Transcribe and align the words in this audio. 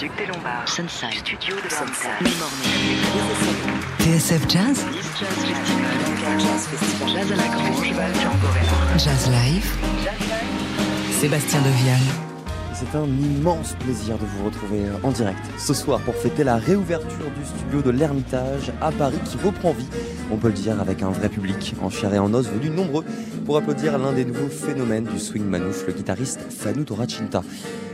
Duc 0.00 0.16
des 0.16 0.24
Lombards. 0.24 0.66
Sunside. 0.66 1.12
Studio 1.12 1.56
de 1.56 1.68
Sunside. 1.68 2.26
TSF 3.98 4.48
Jazz. 4.48 4.86
Jazz 6.38 6.68
Festival. 6.68 7.08
Jazz 7.10 7.32
à 7.32 7.36
la 7.36 7.48
Grange. 7.48 7.92
Jazz 8.96 9.30
Live. 9.30 9.70
Sébastien 11.20 11.60
Devial. 11.60 12.00
C'est 12.72 12.96
un 12.96 13.04
immense 13.04 13.74
plaisir 13.74 14.16
de 14.16 14.24
vous 14.24 14.46
retrouver 14.46 14.84
en 15.02 15.10
direct 15.10 15.44
ce 15.58 15.74
soir 15.74 16.00
pour 16.00 16.14
fêter 16.14 16.44
la 16.44 16.56
réouverture 16.56 17.30
du 17.38 17.44
studio 17.44 17.82
de 17.82 17.90
l'Ermitage 17.90 18.72
à 18.80 18.90
Paris 18.92 19.18
qui 19.26 19.36
reprend 19.36 19.72
vie, 19.72 19.86
on 20.32 20.38
peut 20.38 20.48
le 20.48 20.54
dire, 20.54 20.80
avec 20.80 21.02
un 21.02 21.10
vrai 21.10 21.28
public 21.28 21.74
en 21.82 21.90
chair 21.90 22.14
et 22.14 22.18
en 22.18 22.32
os 22.32 22.48
venu 22.48 22.70
nombreux 22.70 23.04
pour 23.44 23.58
applaudir 23.58 23.98
l'un 23.98 24.14
des 24.14 24.24
nouveaux 24.24 24.48
phénomènes 24.48 25.04
du 25.04 25.18
swing 25.18 25.44
manouche, 25.44 25.84
le 25.86 25.92
guitariste 25.92 26.40
Fanu 26.50 26.86
Toracinta. 26.86 27.42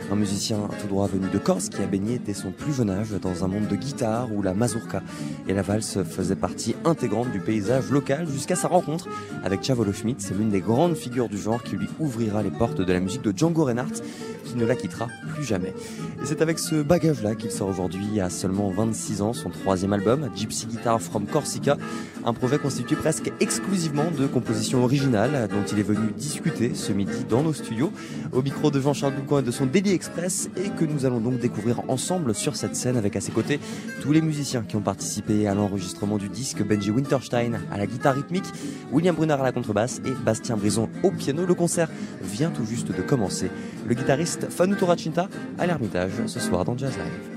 Un 0.09 0.15
musicien 0.15 0.69
tout 0.81 0.87
droit 0.87 1.09
venu 1.09 1.29
de 1.33 1.39
Corse 1.39 1.69
qui 1.69 1.83
a 1.83 1.87
baigné 1.87 2.21
dès 2.25 2.33
son 2.33 2.53
plus 2.53 2.73
jeune 2.73 2.91
âge 2.91 3.11
dans 3.21 3.45
un 3.45 3.49
monde 3.49 3.67
de 3.67 3.75
guitare 3.75 4.33
où 4.33 4.41
la 4.41 4.55
mazurka 4.55 5.03
et 5.49 5.53
la 5.53 5.63
valse 5.63 5.99
faisaient 6.05 6.37
partie 6.37 6.77
intégrante 6.85 7.33
du 7.33 7.41
paysage 7.41 7.91
local 7.91 8.29
jusqu'à 8.29 8.55
sa 8.55 8.69
rencontre 8.69 9.09
avec 9.43 9.65
Chavolo 9.65 9.93
Schmidt. 9.93 10.23
C'est 10.23 10.35
l'une 10.35 10.51
des 10.51 10.61
grandes 10.61 10.97
figures 10.97 11.29
du 11.29 11.37
genre 11.37 11.61
qui 11.61 11.75
lui 11.75 11.89
ouvrira 11.99 12.45
les 12.45 12.53
portes 12.53 12.81
de 12.81 12.93
la 12.93 13.01
musique 13.01 13.23
de 13.23 13.37
Django 13.37 13.65
Reinhardt 13.65 14.01
qui 14.45 14.57
ne 14.57 14.65
la 14.65 14.77
quittera 14.77 15.09
plus 15.35 15.45
jamais. 15.45 15.75
Et 16.23 16.27
c'est 16.27 16.41
avec 16.41 16.61
ce 16.61 16.77
bagage-là 16.77 17.35
qu'il 17.35 17.51
sort 17.51 17.69
aujourd'hui 17.69 18.21
à 18.21 18.31
seulement 18.31 18.71
26 18.71 19.23
ans 19.23 19.33
son 19.33 19.51
troisième 19.51 19.93
album, 19.93 20.31
Gypsy 20.37 20.67
Guitar 20.67 21.01
from 21.03 21.27
Corsica, 21.27 21.77
un 22.25 22.33
projet 22.33 22.59
constitué 22.59 22.95
presque 22.95 23.33
exclusivement 23.41 24.11
de 24.17 24.27
compositions 24.27 24.85
originales 24.85 25.49
dont 25.51 25.65
il 25.73 25.81
est 25.81 25.83
venu 25.83 26.13
discuter 26.17 26.75
ce 26.75 26.93
midi 26.93 27.25
dans 27.29 27.43
nos 27.43 27.53
studios 27.53 27.93
au 28.33 28.43
micro 28.43 28.71
de 28.71 28.81
Jean-Charles 28.81 29.17
Doucan 29.17 29.41
et 29.41 29.43
de 29.43 29.51
son 29.51 29.67
Daily 29.67 29.96
Et 30.57 30.69
que 30.79 30.85
nous 30.85 31.07
allons 31.07 31.21
donc 31.21 31.39
découvrir 31.39 31.81
ensemble 31.89 32.35
sur 32.35 32.55
cette 32.55 32.77
scène 32.77 32.99
avec 32.99 33.17
à 33.17 33.23
ses 33.23 33.33
côtés 33.33 33.59
tous 34.03 34.13
les 34.13 34.21
musiciens 34.21 34.63
qui 34.63 34.77
ont 34.77 34.83
participé 34.83 35.49
à 35.49 35.55
l'enregistrement 35.55 36.19
du 36.19 36.29
disque, 36.29 36.63
Benji 36.63 36.91
Winterstein 36.91 37.59
à 37.73 37.79
la 37.79 37.87
guitare 37.87 38.15
rythmique, 38.15 38.45
William 38.93 39.15
Brunner 39.15 39.33
à 39.33 39.43
la 39.43 39.53
contrebasse 39.53 40.03
et 40.05 40.13
Bastien 40.23 40.59
Brison 40.59 40.91
au 41.03 41.11
piano. 41.11 41.47
Le 41.47 41.55
concert 41.55 41.89
vient 42.23 42.51
tout 42.51 42.67
juste 42.67 42.95
de 42.95 43.01
commencer. 43.01 43.51
Le 43.87 43.95
guitariste 43.95 44.51
Fanu 44.51 44.77
Toracinta 44.77 45.29
à 45.59 45.67
l'Ermitage 45.67 46.13
ce 46.27 46.41
soir 46.41 46.67
dans 46.67 46.77
Jazz 46.77 46.93
Live. 46.93 47.36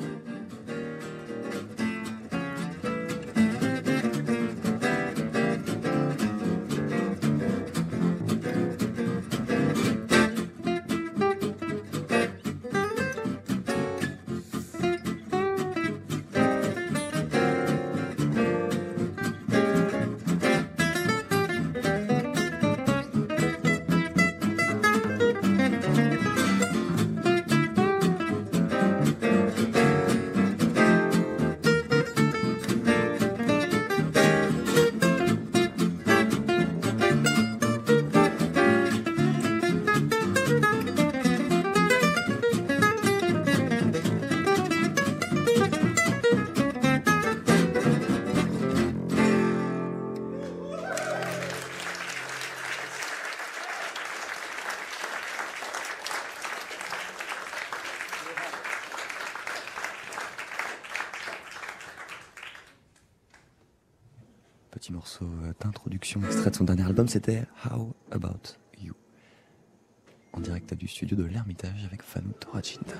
En 70.34 70.40
direct 70.40 70.74
du 70.74 70.88
studio 70.88 71.18
de 71.18 71.24
l'Ermitage 71.24 71.86
avec 71.86 72.02
Fanu 72.04 72.34
Toracinta. 72.40 72.96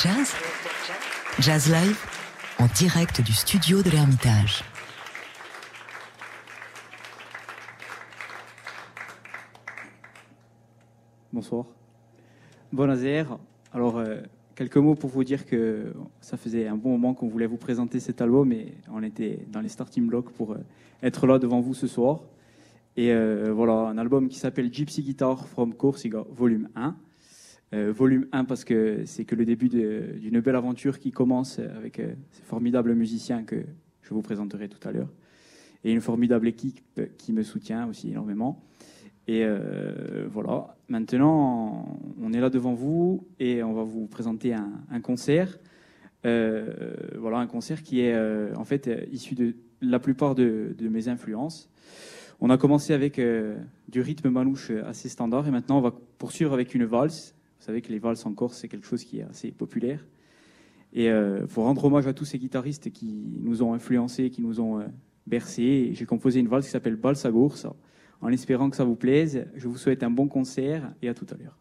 Jazz? 0.00 0.32
Jazz 1.40 1.72
Live 1.72 1.98
en 2.60 2.66
direct 2.66 3.20
du 3.20 3.32
studio 3.32 3.82
de 3.82 3.90
l'Ermitage. 3.90 4.62
Bonsoir. 11.32 11.64
Bonjour. 12.72 13.40
Alors, 13.72 13.98
euh, 13.98 14.20
quelques 14.54 14.76
mots 14.76 14.94
pour 14.94 15.10
vous 15.10 15.24
dire 15.24 15.44
que 15.44 15.92
ça 16.20 16.36
faisait 16.36 16.68
un 16.68 16.76
bon 16.76 16.90
moment 16.90 17.14
qu'on 17.14 17.26
voulait 17.26 17.46
vous 17.46 17.56
présenter 17.56 17.98
cet 17.98 18.20
album 18.20 18.52
et 18.52 18.74
on 18.92 19.02
était 19.02 19.46
dans 19.48 19.60
les 19.60 19.68
starting 19.68 20.06
blocks 20.06 20.30
pour 20.30 20.52
euh, 20.52 20.58
être 21.02 21.26
là 21.26 21.40
devant 21.40 21.60
vous 21.60 21.74
ce 21.74 21.88
soir. 21.88 22.20
Et 22.96 23.12
euh, 23.12 23.52
voilà, 23.52 23.72
un 23.72 23.98
album 23.98 24.28
qui 24.28 24.38
s'appelle 24.38 24.72
Gypsy 24.72 25.02
Guitar 25.02 25.48
from 25.48 25.74
Corsica, 25.74 26.24
volume 26.30 26.68
1. 26.76 26.94
Volume 27.72 28.26
1 28.32 28.44
parce 28.44 28.64
que 28.64 29.02
c'est 29.04 29.24
que 29.24 29.34
le 29.34 29.44
début 29.44 29.68
d'une 29.68 30.40
belle 30.40 30.56
aventure 30.56 30.98
qui 30.98 31.10
commence 31.10 31.58
avec 31.58 32.00
ces 32.30 32.42
formidables 32.42 32.94
musiciens 32.94 33.42
que 33.44 33.56
je 34.02 34.14
vous 34.14 34.22
présenterai 34.22 34.68
tout 34.68 34.88
à 34.88 34.92
l'heure. 34.92 35.10
Et 35.84 35.92
une 35.92 36.00
formidable 36.00 36.48
équipe 36.48 37.00
qui 37.18 37.32
me 37.32 37.42
soutient 37.42 37.86
aussi 37.86 38.10
énormément. 38.10 38.64
Et 39.28 39.44
euh, 39.44 40.26
voilà, 40.32 40.74
maintenant, 40.88 41.98
on 42.18 42.32
est 42.32 42.40
là 42.40 42.48
devant 42.48 42.72
vous 42.72 43.28
et 43.38 43.62
on 43.62 43.74
va 43.74 43.82
vous 43.82 44.06
présenter 44.06 44.54
un, 44.54 45.00
concert. 45.02 45.58
Euh, 46.24 46.94
voilà, 47.18 47.36
un 47.36 47.46
concert 47.46 47.82
qui 47.82 48.00
est 48.00 48.14
euh, 48.14 48.54
en 48.56 48.64
fait 48.64 48.90
issu 49.12 49.34
de 49.34 49.54
la 49.82 49.98
plupart 49.98 50.34
de, 50.34 50.74
mes 50.80 51.08
influences. 51.08 51.68
On 52.40 52.48
a 52.48 52.56
commencé 52.56 52.94
avec 52.94 53.20
du 53.88 54.00
rythme 54.00 54.30
manouche 54.30 54.70
assez 54.86 55.10
standard 55.10 55.46
et 55.46 55.50
maintenant 55.50 55.78
on 55.78 55.82
va 55.82 55.92
poursuivre 56.18 56.54
avec 56.54 56.74
une 56.74 56.84
valse. 56.84 57.34
Savez 57.68 57.82
que 57.82 57.92
les 57.92 57.98
valses 57.98 58.24
en 58.24 58.32
Corse, 58.32 58.56
c'est 58.56 58.68
quelque 58.68 58.86
chose 58.86 59.04
qui 59.04 59.18
est 59.18 59.24
assez 59.24 59.50
populaire. 59.50 60.02
Et 60.94 61.10
pour 61.52 61.64
rendre 61.64 61.84
hommage 61.84 62.06
à 62.06 62.14
tous 62.14 62.24
ces 62.24 62.38
guitaristes 62.38 62.90
qui 62.90 63.36
nous 63.42 63.62
ont 63.62 63.74
influencés, 63.74 64.30
qui 64.30 64.40
nous 64.40 64.58
ont 64.58 64.82
bercés, 65.26 65.90
j'ai 65.92 66.06
composé 66.06 66.40
une 66.40 66.48
valse 66.48 66.64
qui 66.64 66.70
s'appelle 66.70 66.96
Balsa 66.96 67.30
Gorsa 67.30 67.76
en 68.22 68.32
espérant 68.32 68.70
que 68.70 68.76
ça 68.76 68.84
vous 68.84 68.96
plaise. 68.96 69.46
Je 69.54 69.68
vous 69.68 69.76
souhaite 69.76 70.02
un 70.02 70.08
bon 70.08 70.28
concert 70.28 70.94
et 71.02 71.10
à 71.10 71.14
tout 71.14 71.26
à 71.28 71.36
l'heure. 71.36 71.58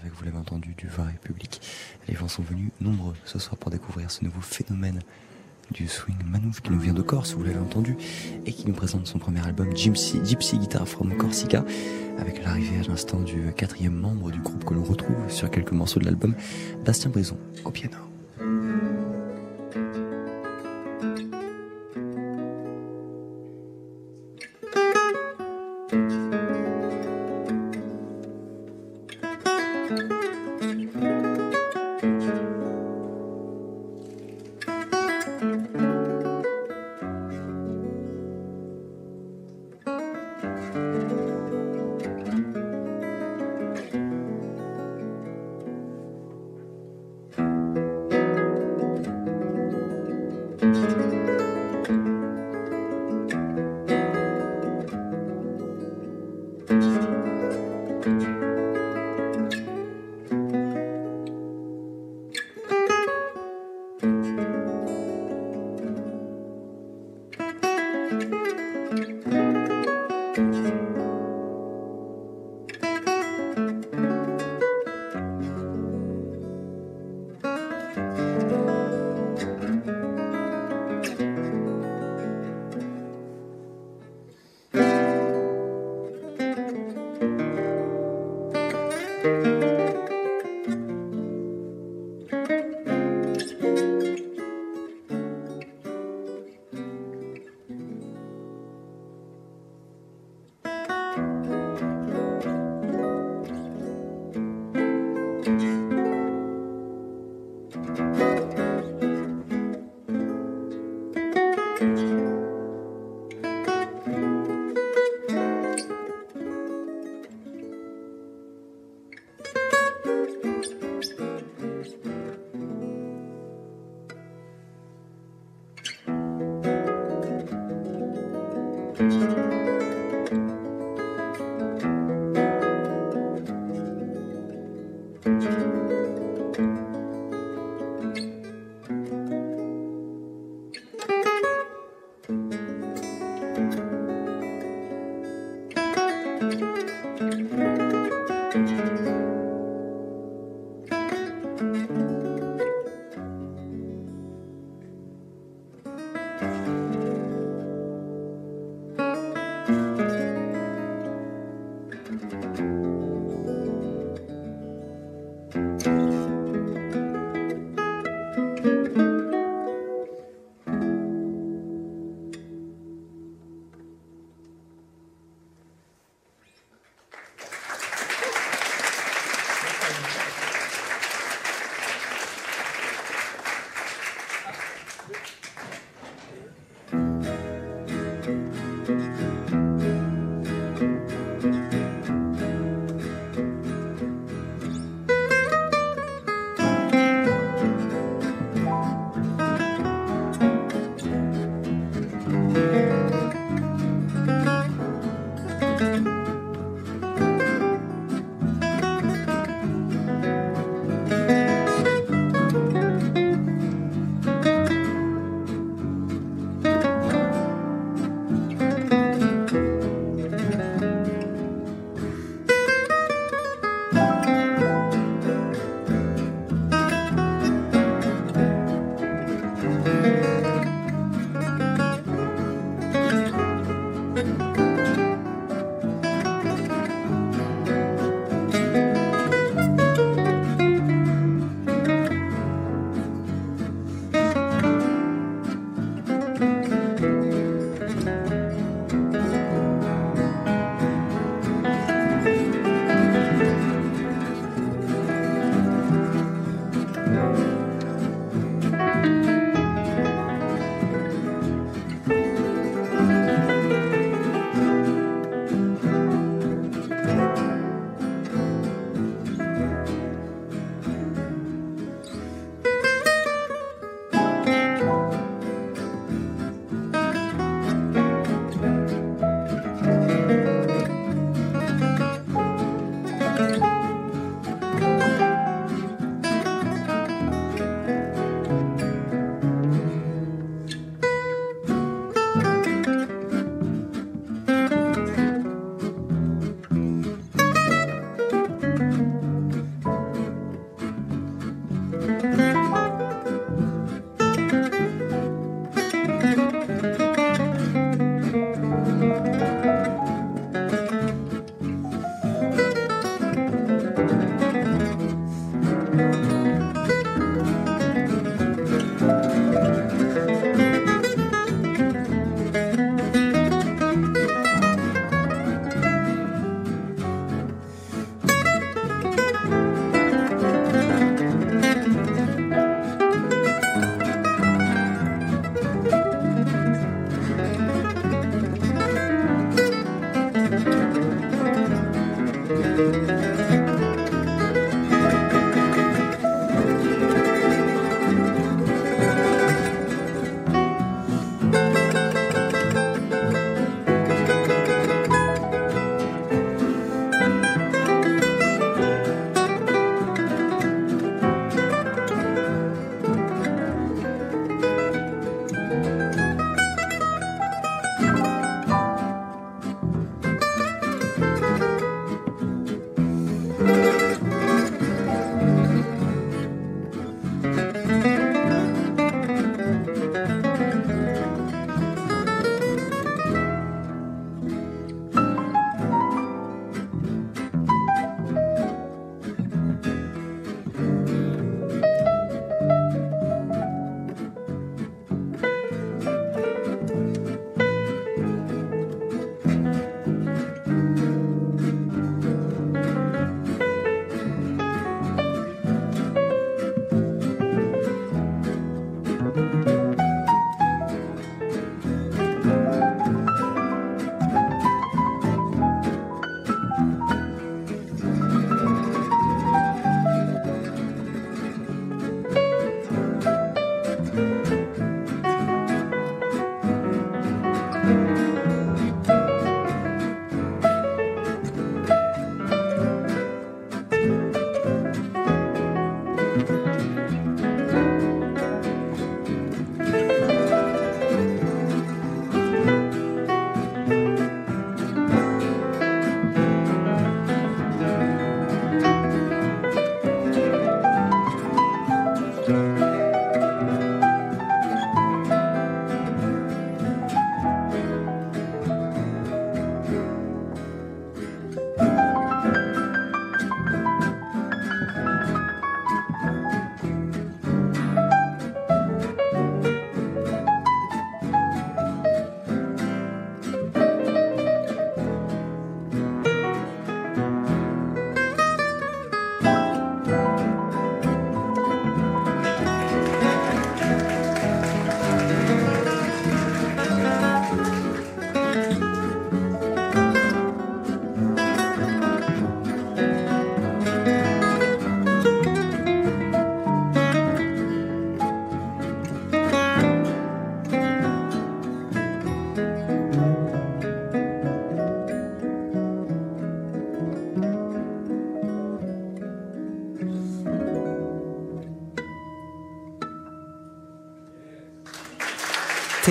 Avec, 0.00 0.12
vous 0.14 0.24
l'avez 0.24 0.38
entendu, 0.38 0.74
du 0.76 0.86
vrai 0.86 1.14
public. 1.22 1.60
Les 2.08 2.14
gens 2.14 2.28
sont 2.28 2.42
venus 2.42 2.70
nombreux 2.80 3.14
ce 3.24 3.38
soir 3.38 3.56
pour 3.56 3.70
découvrir 3.70 4.10
ce 4.10 4.24
nouveau 4.24 4.40
phénomène 4.40 5.00
du 5.70 5.88
swing 5.88 6.16
manouche 6.26 6.60
qui 6.60 6.70
nous 6.70 6.78
vient 6.78 6.92
de 6.92 7.02
Corse, 7.02 7.34
vous 7.34 7.42
l'avez 7.42 7.58
entendu, 7.58 7.96
et 8.46 8.52
qui 8.52 8.66
nous 8.66 8.74
présente 8.74 9.06
son 9.06 9.18
premier 9.18 9.44
album 9.44 9.74
Gypsy, 9.74 10.20
Gypsy 10.24 10.58
Guitar 10.58 10.86
from 10.86 11.16
Corsica, 11.16 11.64
avec 12.18 12.42
l'arrivée 12.44 12.78
à 12.84 12.88
l'instant 12.88 13.20
du 13.20 13.52
quatrième 13.56 13.94
membre 13.94 14.30
du 14.30 14.40
groupe 14.40 14.64
que 14.64 14.74
l'on 14.74 14.84
retrouve 14.84 15.28
sur 15.28 15.50
quelques 15.50 15.72
morceaux 15.72 16.00
de 16.00 16.04
l'album, 16.04 16.34
Bastien 16.84 17.10
Brison, 17.10 17.38
au 17.64 17.70
piano. 17.70 18.13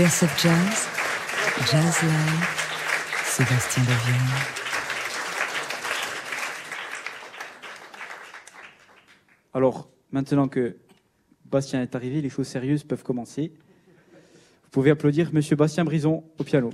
TSF 0.03 0.43
Jazz, 0.43 0.89
Jazz 1.71 2.01
Live, 2.01 2.47
Sébastien 3.23 3.83
Devienne. 3.83 4.17
Alors, 9.53 9.87
maintenant 10.11 10.49
que 10.49 10.75
Bastien 11.45 11.81
est 11.81 11.95
arrivé, 11.95 12.19
les 12.19 12.29
choses 12.29 12.49
sérieuses 12.49 12.83
peuvent 12.83 13.03
commencer. 13.03 13.53
Vous 14.63 14.69
pouvez 14.71 14.91
applaudir 14.91 15.29
Monsieur 15.31 15.55
Bastien 15.55 15.85
Brison 15.85 16.25
au 16.37 16.43
piano. 16.43 16.71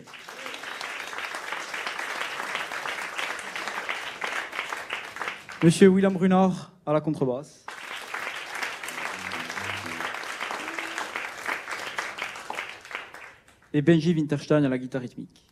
Monsieur 5.61 5.89
William 5.89 6.13
Brunard 6.13 6.71
à 6.83 6.93
la 6.93 7.01
contrebasse. 7.01 7.58
Et 13.73 13.81
Benji 13.81 14.13
Winterstein 14.13 14.63
à 14.63 14.69
la 14.69 14.77
guitare 14.77 15.01
rythmique. 15.01 15.45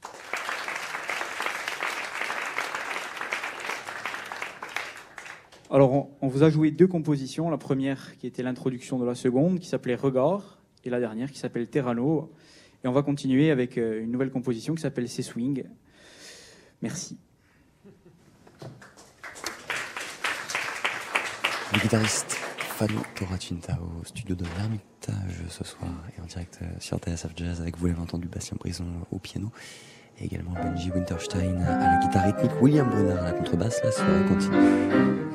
Alors, 5.70 6.10
on, 6.22 6.28
vous 6.28 6.44
a 6.44 6.50
joué 6.50 6.72
deux 6.72 6.88
compositions. 6.88 7.50
La 7.50 7.58
première 7.58 8.18
qui 8.18 8.26
était 8.26 8.42
l'introduction 8.42 8.98
de 8.98 9.06
la 9.06 9.16
seconde, 9.16 9.60
qui 9.60 9.68
s'appelait 9.68 9.96
Regard, 9.96 10.58
et 10.84 10.90
la 10.90 11.00
dernière 11.00 11.32
qui 11.32 11.38
s'appelle 11.38 11.68
Terrano. 11.68 12.32
Et 12.84 12.88
on 12.88 12.94
va 12.94 13.04
continuer 13.04 13.52
avec 13.52 13.78
euh, 13.78 14.02
une 14.02 14.12
nouvelle 14.12 14.32
composition 14.32 14.76
qui 14.76 14.82
s'appelle 14.82 15.10
C'est 15.10 15.24
Swing. 15.24 15.66
Merci. 16.82 17.18
Le 21.74 21.80
guitariste 21.80 22.37
Fano 22.78 23.02
Toracinta 23.16 23.76
au 23.82 24.06
studio 24.06 24.36
de 24.36 24.46
l'Ermitage 24.56 25.50
ce 25.50 25.64
soir 25.64 25.90
et 26.16 26.22
en 26.22 26.26
direct 26.26 26.60
euh, 26.62 26.66
sur 26.80 27.00
TSF 27.00 27.32
Jazz 27.36 27.60
avec 27.60 27.76
vous 27.76 27.88
l'avez 27.88 28.00
entendu 28.00 28.28
Bastien 28.28 28.56
Brison 28.60 28.86
au 29.12 29.18
piano 29.18 29.50
et 30.20 30.26
également 30.26 30.52
Benji 30.52 30.92
Winterstein 30.92 31.60
à 31.60 31.76
la 31.76 32.06
guitare 32.06 32.26
rythmique, 32.26 32.52
William 32.62 32.88
Brunner 32.88 33.18
à 33.18 33.24
la 33.24 33.32
contrebasse. 33.32 33.84
La 33.84 33.92
soirée 33.92 34.26
continue. 34.28 35.27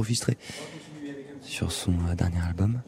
Enregistré 0.00 0.36
sur 1.42 1.70
son 1.70 1.92
euh, 2.08 2.14
dernier 2.14 2.40
album. 2.40 2.80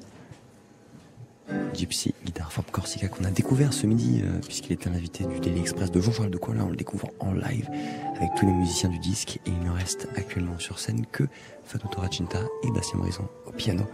Gypsy, 1.75 2.15
guitare 2.25 2.51
forme 2.51 2.69
Corsica 2.71 3.09
qu'on 3.09 3.25
a 3.25 3.31
découvert 3.31 3.75
ce 3.75 3.87
midi 3.87 4.23
euh, 4.25 4.41
puisqu'il 4.41 4.73
était 4.73 4.89
l'invité 4.89 5.25
du 5.25 5.39
Daily 5.41 5.61
Express 5.61 5.91
de 5.91 6.01
Jean-Charles 6.01 6.31
de 6.31 6.39
Là, 6.39 6.65
On 6.65 6.71
le 6.71 6.77
découvre 6.77 7.11
en 7.21 7.33
live 7.33 7.69
avec 8.17 8.31
tous 8.39 8.47
les 8.47 8.53
musiciens 8.53 8.89
du 8.89 8.99
disque 8.99 9.37
et 9.45 9.51
il 9.51 9.61
ne 9.61 9.71
reste 9.71 10.09
actuellement 10.17 10.59
sur 10.59 10.79
scène 10.79 11.05
que 11.13 11.25
Fatu 11.65 11.89
Torachinta 11.89 12.41
et 12.63 12.71
Bastien 12.71 12.99
Morison 12.99 13.29
au 13.47 13.53
piano. 13.53 13.85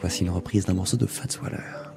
Voici 0.00 0.24
une 0.24 0.30
reprise 0.30 0.66
d'un 0.66 0.74
morceau 0.74 0.96
de 0.96 1.06
Fats 1.06 1.40
Waller. 1.42 1.87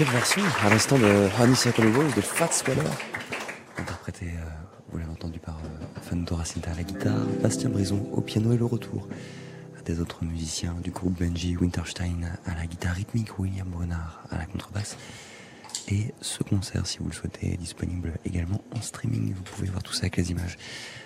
Quelle 0.00 0.08
version 0.08 0.40
à 0.64 0.70
l'instant 0.70 0.98
de 0.98 1.04
Honey 1.04 1.92
Rose 1.94 2.14
de 2.14 2.22
Fat 2.22 2.50
Sweater 2.50 2.90
Interprété, 3.76 4.28
euh, 4.28 4.48
vous 4.90 4.96
l'avez 4.96 5.10
entendu 5.10 5.38
par 5.38 5.58
euh, 5.58 6.00
Fernando 6.00 6.36
Racinta 6.36 6.70
à 6.70 6.74
la 6.74 6.84
guitare, 6.84 7.26
Bastien 7.42 7.68
Brison 7.68 8.08
au 8.10 8.22
piano 8.22 8.50
et 8.54 8.56
le 8.56 8.64
retour 8.64 9.06
des 9.84 10.00
autres 10.00 10.24
musiciens 10.24 10.74
du 10.82 10.90
groupe 10.90 11.18
Benji 11.20 11.54
Winterstein 11.54 12.32
à 12.46 12.54
la 12.54 12.64
guitare 12.64 12.94
rythmique, 12.94 13.38
William 13.38 13.68
Brenard 13.68 14.22
à 14.30 14.38
la 14.38 14.46
contrebasse. 14.46 14.96
Et 15.88 16.14
ce 16.22 16.42
concert, 16.44 16.86
si 16.86 16.96
vous 17.00 17.08
le 17.08 17.14
souhaitez, 17.14 17.52
est 17.52 17.58
disponible 17.58 18.14
également 18.24 18.62
en 18.74 18.80
streaming. 18.80 19.34
Vous 19.34 19.42
pouvez 19.42 19.68
voir 19.68 19.82
tout 19.82 19.92
ça 19.92 20.04
avec 20.04 20.16
les 20.16 20.30
images 20.30 20.56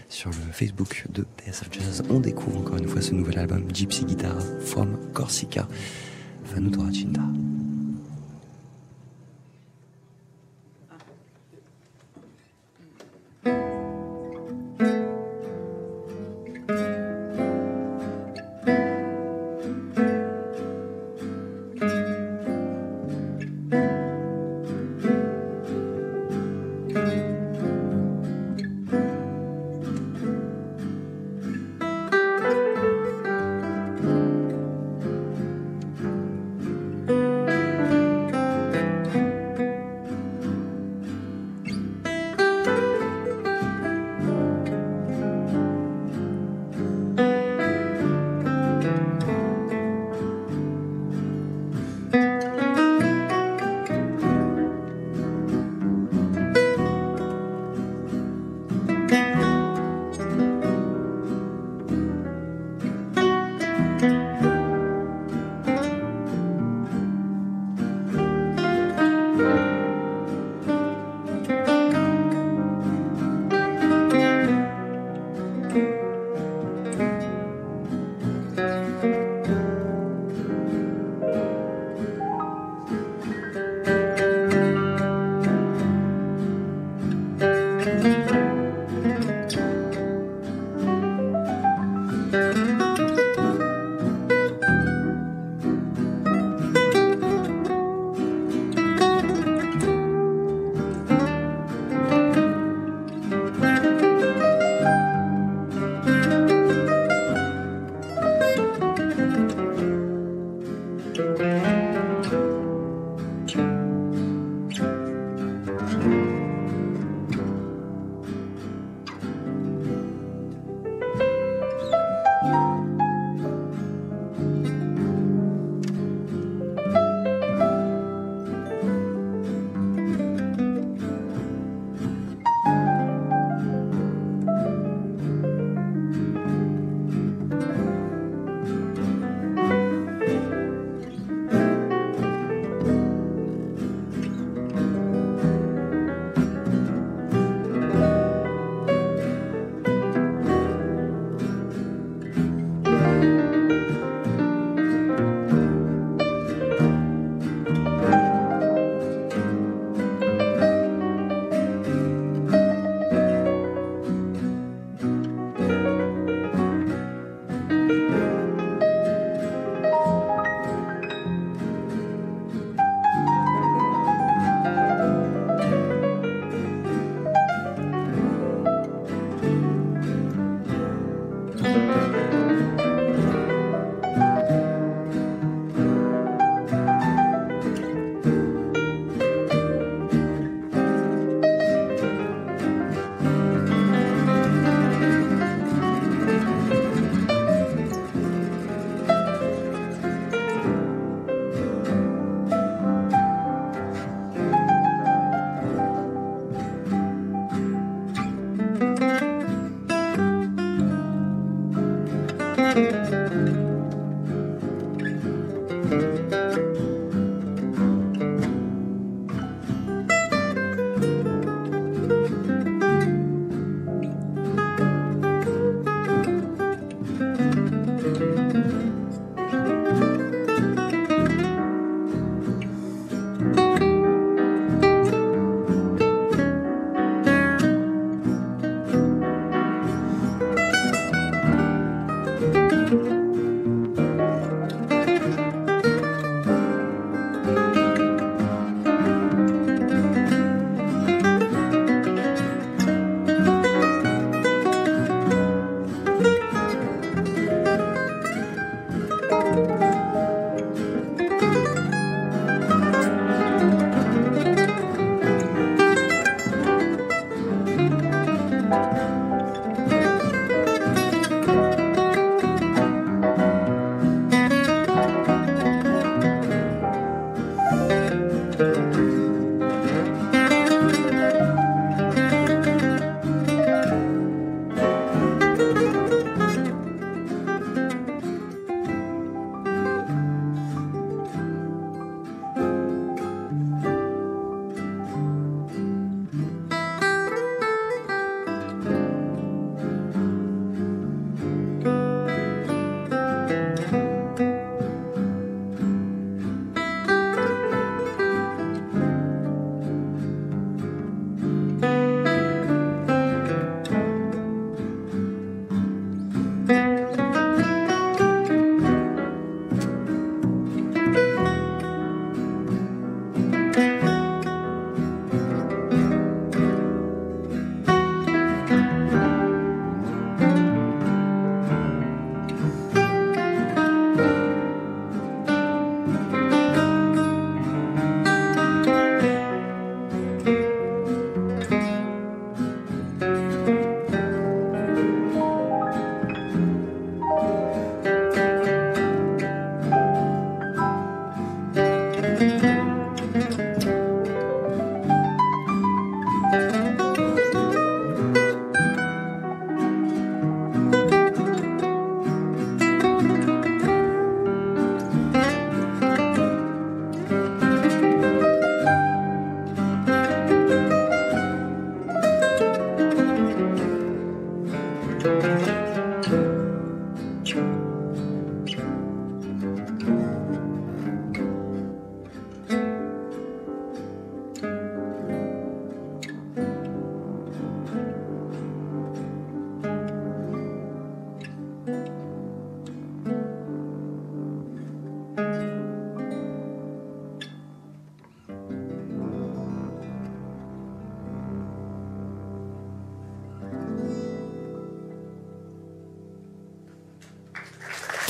sur 0.08 0.30
le 0.30 0.52
Facebook 0.52 1.06
de 1.10 1.26
TSF 1.44 1.68
Jazz. 1.72 2.04
On 2.10 2.20
découvre 2.20 2.60
encore 2.60 2.76
une 2.76 2.86
fois 2.86 3.02
ce 3.02 3.10
nouvel 3.10 3.40
album 3.40 3.64
Gypsy 3.74 4.04
Guitar 4.04 4.36
from 4.60 4.96
Corsica, 5.12 5.66
Fernando 6.44 6.84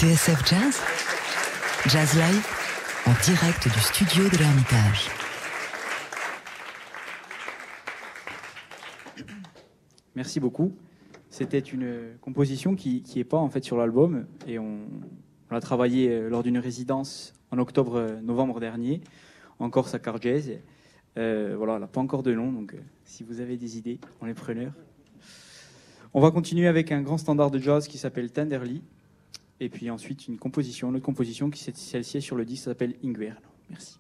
TSF 0.05 0.47
Jazz 0.47 0.83
Jazz 1.87 2.15
Live 2.15 2.47
en 3.07 3.13
direct 3.25 3.65
du 3.65 3.81
studio 3.81 4.29
de 4.29 4.37
l'Ermitage. 4.37 5.09
Merci 10.15 10.41
beaucoup. 10.41 10.73
C'était 11.31 11.59
une 11.59 12.19
composition 12.21 12.75
qui 12.75 13.03
n'est 13.17 13.25
pas 13.25 13.39
en 13.39 13.49
fait 13.49 13.65
sur 13.65 13.79
l'album 13.79 14.27
et 14.47 14.59
on, 14.59 14.81
l'a 15.51 15.61
travaillé 15.63 16.11
euh, 16.11 16.29
lors 16.29 16.43
d'une 16.43 16.59
résidence 16.59 17.33
en 17.51 17.57
octobre-novembre 17.57 18.61
dernier 18.61 19.01
en 19.59 19.71
Corse 19.71 19.95
à 19.95 19.99
Cargèse. 20.01 20.59
Euh, 21.17 21.55
voilà, 21.57 21.77
elle 21.77 21.81
n'a 21.81 21.87
pas 21.87 22.03
encore 22.03 22.23
de 22.23 22.35
nom, 22.35 22.53
donc 22.53 22.75
euh, 22.75 22.79
si 23.07 23.25
vous 23.25 23.41
avez 23.41 23.57
des 23.57 23.79
idées, 23.79 24.01
on 24.21 24.27
est 24.27 24.35
preneurs. 24.35 24.75
On 26.13 26.21
va 26.21 26.31
continuer 26.31 26.67
avec 26.67 26.93
un 26.93 27.01
grand 27.01 27.17
standard 27.17 27.51
de 27.51 27.59
jazz 27.59 27.89
qui 27.89 27.97
s'appelle 27.97 28.31
Tenderly. 28.31 28.83
Et 29.61 29.69
puis 29.69 29.91
ensuite 29.91 30.27
une 30.29 30.39
composition, 30.39 30.91
une 30.91 30.97
autre 30.97 31.05
composition 31.05 31.51
qui 31.51 31.61
celle-ci 31.61 32.21
sur 32.21 32.37
le 32.37 32.45
disque, 32.45 32.65
s'appelle 32.65 32.95
Inguerno. 33.03 33.41
Merci. 33.71 33.99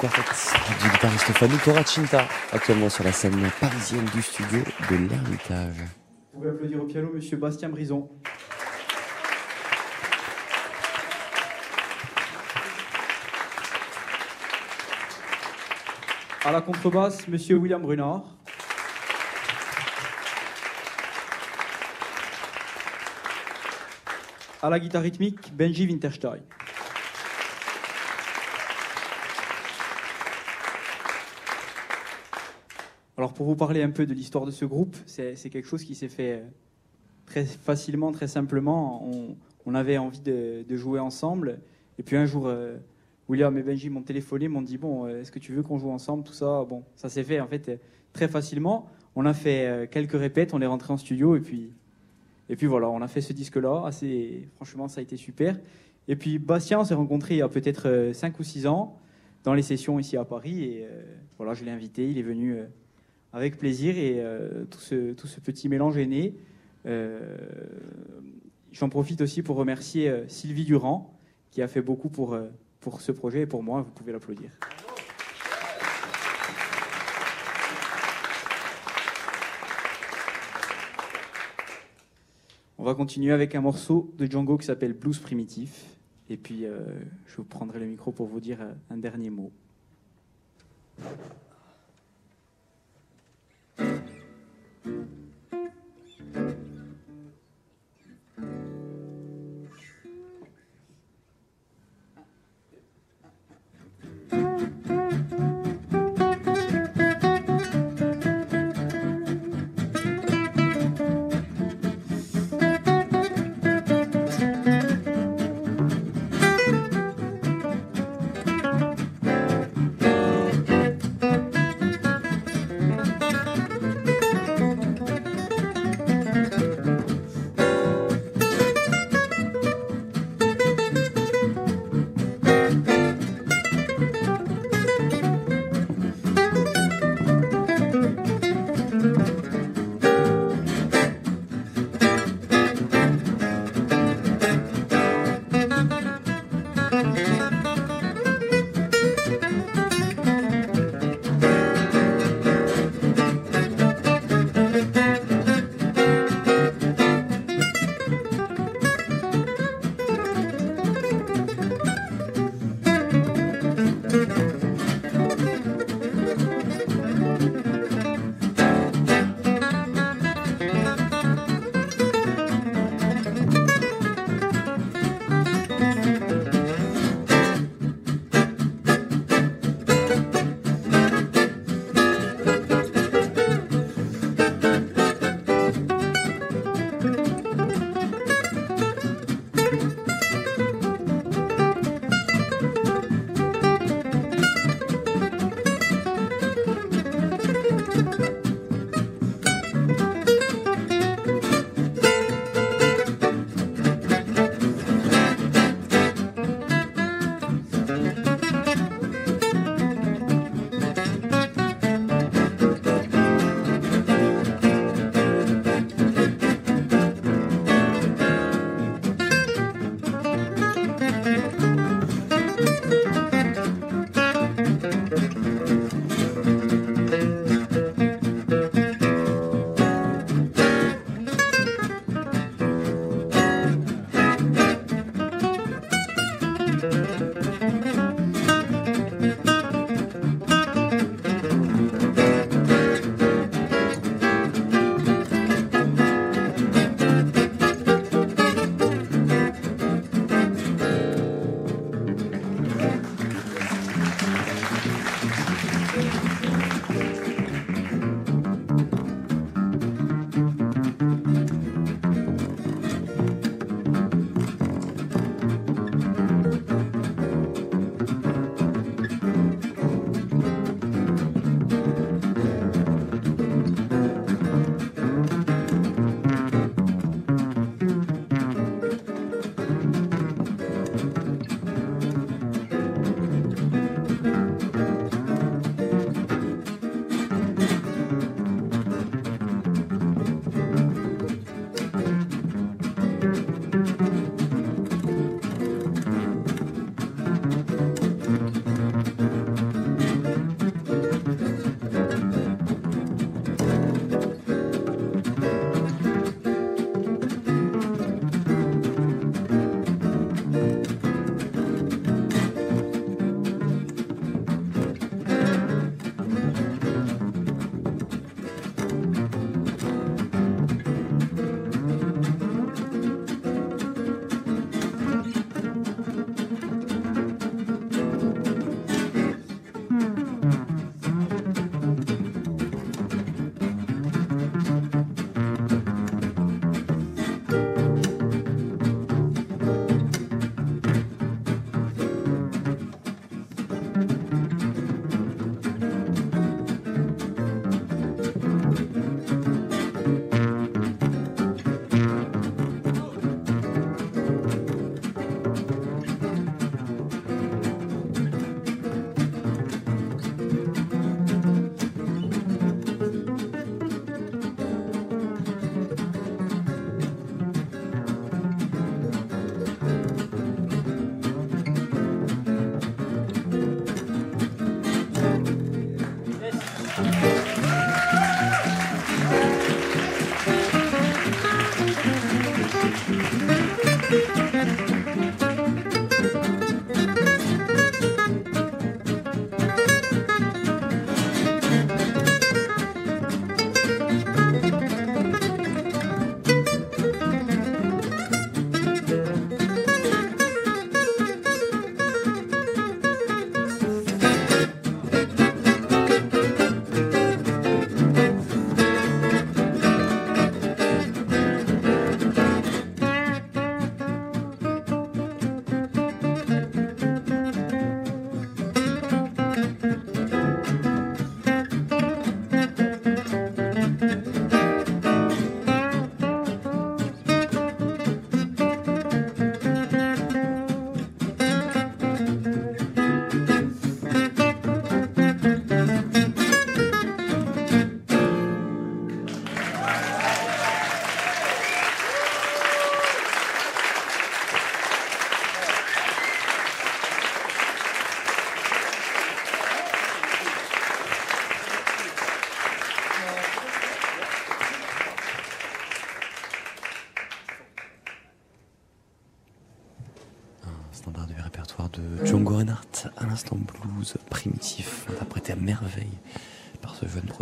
Quartet 0.00 0.22
du 0.80 0.88
guitariste 0.88 1.32
Fanny 1.36 1.58
Toracinta, 1.58 2.26
actuellement 2.52 2.88
sur 2.88 3.04
la 3.04 3.12
scène 3.12 3.50
parisienne 3.60 4.06
du 4.14 4.22
studio 4.22 4.60
de 4.88 4.96
l'Ermitage. 4.96 5.74
Vous 6.32 6.40
pouvez 6.40 6.48
applaudir 6.48 6.82
au 6.82 6.86
piano 6.86 7.10
Monsieur 7.12 7.36
Bastien 7.36 7.68
Brison. 7.68 8.08
À 16.46 16.52
la 16.52 16.62
contrebasse, 16.62 17.28
Monsieur 17.28 17.56
William 17.56 17.82
Brunard. 17.82 18.22
À 24.62 24.70
la 24.70 24.78
guitare 24.78 25.02
rythmique, 25.02 25.54
Benji 25.54 25.86
Winterstein. 25.86 26.40
Alors 33.20 33.29
pour 33.40 33.48
vous 33.48 33.56
parler 33.56 33.82
un 33.82 33.88
peu 33.88 34.04
de 34.04 34.12
l'histoire 34.12 34.44
de 34.44 34.50
ce 34.50 34.66
groupe, 34.66 34.94
c'est 35.06 35.34
quelque 35.48 35.66
chose 35.66 35.82
qui 35.82 35.94
s'est 35.94 36.10
fait 36.10 36.42
très 37.24 37.46
facilement, 37.46 38.12
très 38.12 38.28
simplement. 38.28 39.08
On, 39.64 39.74
avait 39.74 39.96
envie 39.96 40.20
de, 40.20 40.76
jouer 40.76 41.00
ensemble. 41.00 41.58
Et 41.98 42.02
puis 42.02 42.18
un 42.18 42.26
jour, 42.26 42.48
euh, 42.48 42.76
William 43.30 43.56
et 43.56 43.62
Benji 43.62 43.88
m'ont 43.88 44.02
téléphoné, 44.02 44.48
m'ont 44.48 44.60
dit 44.60 44.76
bon, 44.76 45.06
euh, 45.06 45.22
est-ce 45.22 45.32
que 45.32 45.38
tu 45.38 45.54
veux 45.54 45.62
qu'on 45.62 45.78
joue 45.78 45.90
ensemble, 45.90 46.22
tout 46.22 46.34
ça? 46.34 46.66
Bon, 46.68 46.82
ça 46.96 47.08
s'est 47.08 47.24
fait 47.24 47.40
en 47.40 47.46
fait 47.46 47.80
très 48.12 48.28
facilement. 48.28 48.90
On 49.16 49.24
a 49.24 49.32
fait 49.32 49.66
euh, 49.66 49.86
quelques 49.90 50.20
répètes, 50.20 50.52
on 50.52 50.60
est 50.60 50.66
rentré 50.66 50.92
en 50.92 50.98
studio 50.98 51.34
et 51.34 51.40
puis 51.40 51.72
et 52.50 52.56
puis 52.56 52.66
voilà, 52.66 52.90
on 52.90 53.00
a 53.00 53.08
fait 53.08 53.22
ce 53.22 53.32
disque-là. 53.32 53.86
Assez, 53.86 54.50
franchement, 54.56 54.86
ça 54.86 55.00
a 55.00 55.02
été 55.02 55.16
super. 55.16 55.58
Et 56.08 56.16
puis 56.16 56.38
Bastien, 56.38 56.80
on 56.80 56.84
s'est 56.84 56.92
rencontré 56.92 57.36
il 57.36 57.38
y 57.38 57.42
a 57.42 57.48
peut-être 57.48 58.10
5 58.12 58.38
ou 58.38 58.42
6 58.42 58.66
ans 58.66 58.98
dans 59.44 59.54
les 59.54 59.62
sessions 59.62 59.98
ici 59.98 60.18
à 60.18 60.26
Paris 60.26 60.62
et 60.62 60.86
voilà, 61.38 61.54
je 61.54 61.64
l'ai 61.64 61.70
invité, 61.70 62.06
il 62.06 62.18
est 62.18 62.22
venu 62.22 62.58
avec 63.32 63.56
plaisir 63.58 63.96
et 63.96 64.22
tout 64.70 64.80
ce 64.80 65.12
tout 65.12 65.26
ce 65.26 65.40
petit 65.40 65.68
mélange 65.68 65.96
est 65.96 66.06
né. 66.06 66.34
J'en 68.72 68.88
profite 68.88 69.20
aussi 69.20 69.42
pour 69.42 69.56
remercier 69.56 70.24
Sylvie 70.28 70.64
Durand 70.64 71.14
qui 71.50 71.62
a 71.62 71.68
fait 71.68 71.82
beaucoup 71.82 72.08
pour 72.08 72.38
pour 72.80 73.00
ce 73.00 73.12
projet 73.12 73.42
et 73.42 73.46
pour 73.46 73.62
moi. 73.62 73.82
Vous 73.82 73.90
pouvez 73.92 74.12
l'applaudir. 74.12 74.50
On 82.80 82.84
va 82.84 82.94
continuer 82.94 83.32
avec 83.32 83.54
un 83.54 83.60
morceau 83.60 84.10
de 84.16 84.24
Django 84.24 84.56
qui 84.56 84.64
s'appelle 84.64 84.94
Blues 84.94 85.18
Primitif. 85.18 85.84
Et 86.30 86.38
puis, 86.38 86.64
euh, 86.64 86.80
je 87.26 87.36
vous 87.36 87.44
prendrai 87.44 87.78
le 87.78 87.84
micro 87.84 88.10
pour 88.10 88.26
vous 88.26 88.40
dire 88.40 88.62
euh, 88.62 88.72
un 88.88 88.96
dernier 88.96 89.28
mot. 89.28 89.52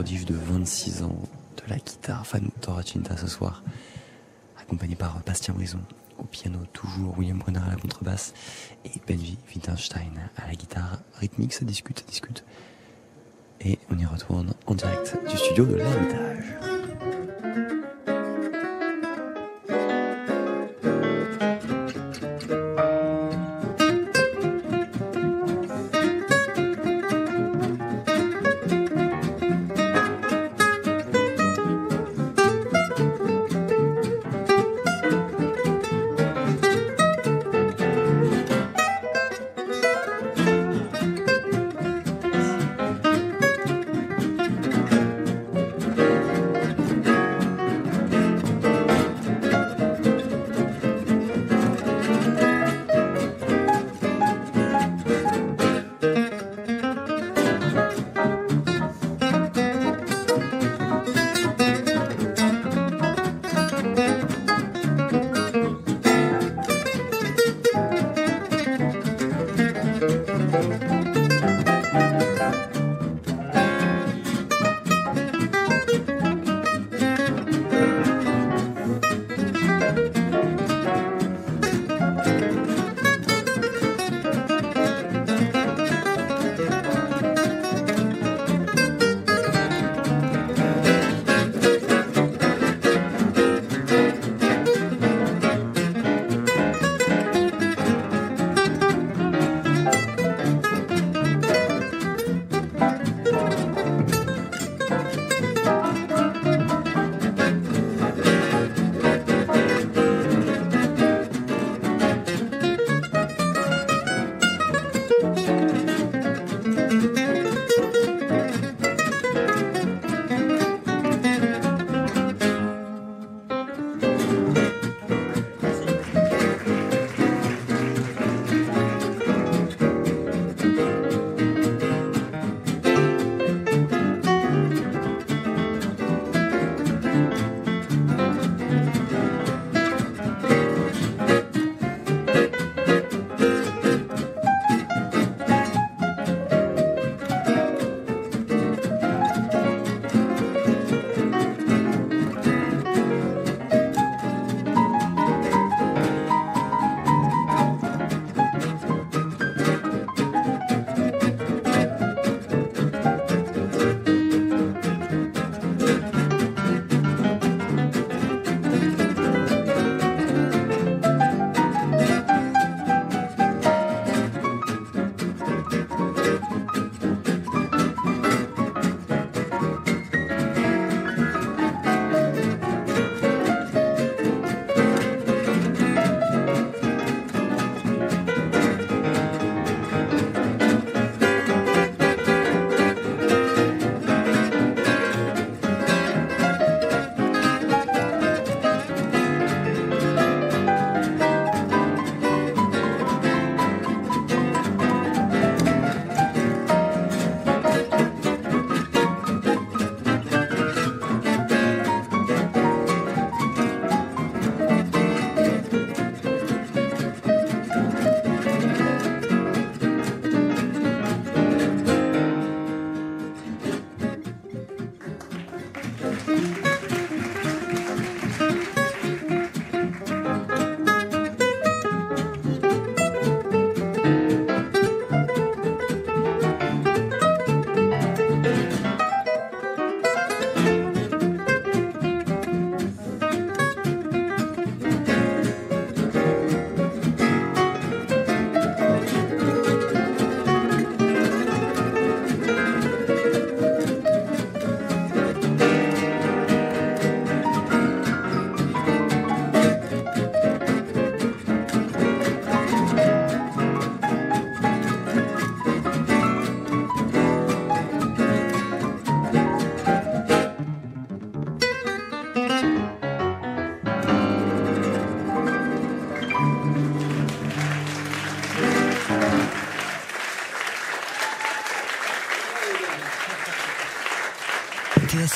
Prodige 0.09 0.25
de 0.25 0.35
26 0.35 1.03
ans 1.03 1.19
de 1.59 1.63
la 1.69 1.77
guitare 1.77 2.27
Fanu 2.27 2.49
Toracinta 2.63 3.15
ce 3.19 3.27
soir, 3.27 3.63
accompagné 4.59 4.95
par 4.95 5.21
Bastien 5.27 5.53
Brison 5.53 5.81
au 6.19 6.25
piano, 6.25 6.61
toujours 6.73 7.19
William 7.19 7.39
Brunner 7.39 7.61
à 7.67 7.69
la 7.69 7.77
contrebasse 7.77 8.33
et 8.87 8.93
Benji 9.07 9.37
Wittgenstein 9.51 10.31
à 10.39 10.47
la 10.47 10.55
guitare 10.55 11.01
rythmique. 11.17 11.53
Ça 11.53 11.67
discute, 11.67 11.99
ça 11.99 12.07
discute. 12.09 12.43
Et 13.61 13.79
on 13.91 13.99
y 13.99 14.07
retourne 14.07 14.55
en 14.67 14.75
direct 14.75 15.19
du 15.29 15.37
studio 15.37 15.67
de 15.67 15.75
l'Ermitage. 15.75 16.78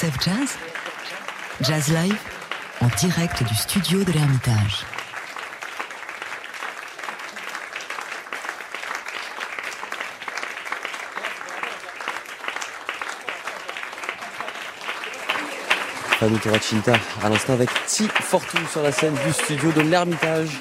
Jazz, 0.03 0.59
Jazz 1.61 1.89
Live, 1.89 2.19
en 2.81 2.89
direct 2.99 3.45
du 3.45 3.55
studio 3.55 4.03
de 4.03 4.11
l'Ermitage. 4.11 4.85
Fanny 16.19 16.39
Toracinta 16.39 16.95
à 17.23 17.29
l'instant 17.29 17.53
avec 17.53 17.71
Ti 17.87 18.09
Fortune 18.09 18.67
sur 18.73 18.83
la 18.83 18.91
scène 18.91 19.15
du 19.25 19.33
studio 19.33 19.71
de 19.71 19.83
l'Ermitage. 19.83 20.61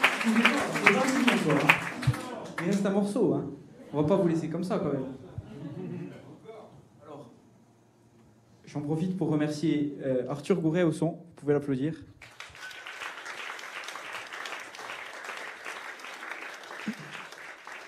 Il 2.60 2.66
reste 2.68 2.86
un 2.86 2.92
morceau, 2.92 3.34
hein. 3.34 3.46
On 3.92 4.04
va 4.04 4.08
pas 4.08 4.18
vous 4.18 4.28
laisser 4.28 4.50
comme 4.50 4.64
ça 4.64 4.78
quand 4.78 4.94
même. 4.94 5.20
Pour 9.22 9.30
remercier 9.30 9.95
euh, 10.03 10.26
Arthur 10.30 10.59
Gouret 10.59 10.82
au 10.82 10.91
son. 10.91 11.09
Vous 11.09 11.34
pouvez 11.36 11.53
l'applaudir. 11.53 11.93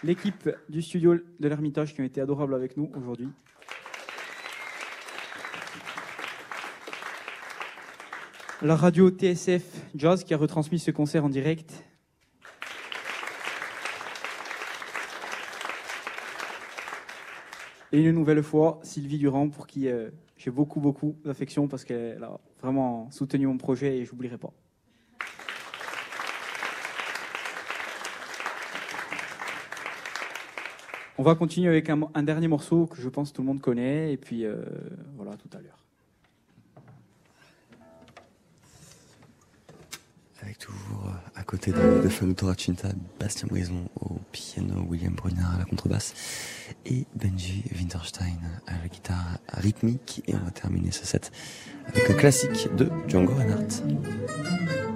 L'équipe 0.03 0.47
du 0.69 0.83
studio 0.83 1.15
de 1.15 1.47
l'Ermitage 1.47 1.95
qui 1.95 2.01
ont 2.01 2.03
été 2.03 2.21
adorables 2.21 2.53
avec 2.53 2.77
nous 2.77 2.91
aujourd'hui. 2.95 3.29
La 8.61 8.75
radio 8.75 9.09
TSF 9.09 9.63
Jazz 9.95 10.23
qui 10.23 10.35
a 10.35 10.37
retransmis 10.37 10.77
ce 10.77 10.91
concert 10.91 11.25
en 11.25 11.29
direct. 11.29 11.83
Et 17.93 18.01
une 18.01 18.11
nouvelle 18.11 18.41
fois, 18.41 18.79
Sylvie 18.81 19.19
Durand, 19.19 19.49
pour 19.49 19.67
qui 19.67 19.87
euh, 19.87 20.09
j'ai 20.35 20.49
beaucoup, 20.49 20.79
beaucoup 20.79 21.15
d'affection 21.23 21.67
parce 21.67 21.83
qu'elle 21.85 22.23
a 22.23 22.39
vraiment 22.59 23.07
soutenu 23.11 23.45
mon 23.45 23.57
projet 23.57 23.99
et 23.99 24.05
j'oublierai 24.05 24.39
pas. 24.39 24.51
On 31.19 31.23
va 31.23 31.35
continuer 31.35 31.69
avec 31.69 31.91
un, 31.91 32.23
dernier 32.23 32.47
morceau 32.47 32.87
que 32.87 32.99
je 32.99 33.07
pense 33.09 33.31
tout 33.31 33.43
le 33.43 33.47
monde 33.47 33.61
connaît 33.61 34.11
et 34.11 34.17
puis 34.17 34.43
euh, 34.43 34.65
voilà 35.15 35.35
tout 35.35 35.55
à 35.55 35.61
l'heure. 35.61 35.85
À 41.43 41.45
côté 41.45 41.73
de, 41.73 42.01
de 42.01 42.07
Fanny 42.07 42.35
Torachinta, 42.35 42.87
Bastien 43.19 43.49
Brison 43.49 43.89
au 43.99 44.17
piano, 44.31 44.85
William 44.87 45.13
Brunard 45.13 45.55
à 45.55 45.57
la 45.59 45.65
contrebasse 45.65 46.13
et 46.85 47.05
Benji 47.15 47.65
Winterstein 47.77 48.39
à 48.65 48.71
la 48.81 48.87
guitare 48.87 49.39
rythmique. 49.51 50.23
Et 50.25 50.35
on 50.35 50.45
va 50.45 50.51
terminer 50.51 50.91
ce 50.91 51.05
set 51.05 51.33
avec 51.85 52.07
le 52.07 52.15
classique 52.15 52.73
de 52.77 52.89
Django 53.09 53.33
Reinhardt. 53.33 54.92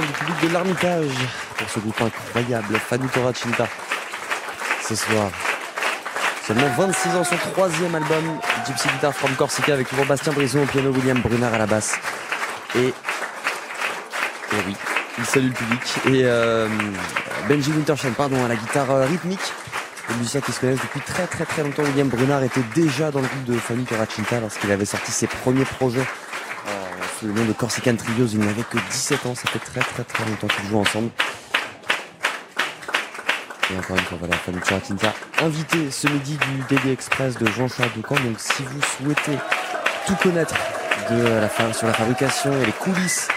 Du 0.00 0.12
public 0.12 0.34
de 0.42 0.54
l'Armitage 0.54 1.10
pour 1.56 1.68
ce 1.68 1.78
groupe 1.80 2.00
incroyable, 2.00 2.78
Fanny 2.78 3.06
Torachinta, 3.08 3.66
ce 4.88 4.94
soir. 4.94 5.30
Seulement 6.46 6.68
26 6.76 7.08
ans, 7.16 7.24
son 7.24 7.36
troisième 7.36 7.94
album, 7.94 8.38
Gypsy 8.66 8.88
Guitar 8.88 9.12
from 9.12 9.30
Corsica, 9.34 9.74
avec 9.74 9.88
toujours 9.88 10.06
Bastien 10.06 10.32
Brisson 10.32 10.60
au 10.62 10.66
piano, 10.66 10.90
William 10.92 11.20
Brunard 11.20 11.54
à 11.54 11.58
la 11.58 11.66
basse. 11.66 11.94
Et, 12.74 12.88
et 12.88 12.92
oui, 14.66 14.74
il 15.18 15.24
salue 15.26 15.48
le 15.48 15.52
public. 15.52 15.82
Et 16.06 16.22
euh, 16.24 16.68
Benji 17.48 17.70
Wintershine, 17.70 18.14
pardon, 18.14 18.42
à 18.44 18.48
la 18.48 18.56
guitare 18.56 18.90
euh, 18.90 19.06
rythmique. 19.06 19.52
Les 20.08 20.16
musiciens 20.16 20.40
qui 20.40 20.52
se 20.52 20.60
connaissent 20.60 20.80
depuis 20.80 21.00
très 21.00 21.26
très 21.26 21.44
très 21.44 21.62
longtemps. 21.62 21.82
William 21.82 22.08
Brunard 22.08 22.42
était 22.42 22.64
déjà 22.74 23.10
dans 23.10 23.20
le 23.20 23.26
groupe 23.26 23.44
de 23.44 23.58
Fanny 23.58 23.84
Terrachinta 23.84 24.40
lorsqu'il 24.40 24.70
avait 24.72 24.84
sorti 24.84 25.12
ses 25.12 25.26
premiers 25.26 25.64
projets 25.64 26.06
le 27.22 27.32
nom 27.32 27.44
de 27.44 27.52
Corsican 27.52 27.96
Trios. 27.96 28.28
Il 28.32 28.40
n'avait 28.40 28.62
que 28.62 28.78
17 28.78 29.26
ans, 29.26 29.34
ça 29.34 29.50
fait 29.50 29.58
très 29.58 29.80
très 29.80 30.04
très 30.04 30.24
longtemps 30.24 30.48
qu'ils 30.48 30.68
jouent 30.68 30.78
ensemble. 30.78 31.10
Et 33.70 33.78
encore 33.78 33.96
une 33.96 34.02
fois, 34.02 34.18
voilà, 34.18 34.36
Fanny 34.36 34.58
Terrachinta, 34.60 35.14
invité 35.40 35.90
ce 35.90 36.08
midi 36.08 36.36
du 36.36 36.74
Daily 36.74 36.90
Express 36.90 37.36
de 37.38 37.46
Jean-Charles 37.46 37.92
Ducamp. 37.94 38.16
Donc 38.16 38.38
si 38.38 38.62
vous 38.64 38.80
souhaitez 38.82 39.38
tout 40.06 40.16
connaître 40.16 40.54
sur 41.72 41.86
la 41.86 41.94
fabrication 41.94 42.52
et 42.60 42.66
les 42.66 42.72
coulisses 42.72 43.28